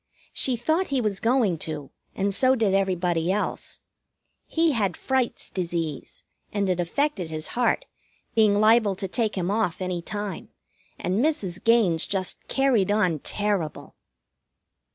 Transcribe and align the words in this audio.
She 0.33 0.55
thought 0.55 0.87
he 0.87 0.99
was 0.99 1.19
going 1.19 1.59
to, 1.59 1.91
and 2.15 2.33
so 2.33 2.55
did 2.55 2.73
everybody 2.73 3.31
else. 3.31 3.81
He 4.47 4.71
had 4.71 4.97
Fright's 4.97 5.47
disease, 5.47 6.23
and 6.51 6.67
it 6.69 6.79
affected 6.79 7.29
his 7.29 7.49
heart, 7.49 7.85
being 8.33 8.59
liable 8.59 8.95
to 8.95 9.07
take 9.07 9.35
him 9.37 9.51
off 9.51 9.79
any 9.79 10.01
time, 10.01 10.49
and 10.97 11.23
Mrs. 11.23 11.63
Gaines 11.63 12.07
just 12.07 12.39
carried 12.47 12.89
on 12.89 13.19
terrible. 13.19 13.95